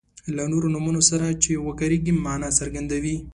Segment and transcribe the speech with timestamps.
[0.35, 3.15] له نورو نومونو سره چې وکاریږي معنا څرګندوي.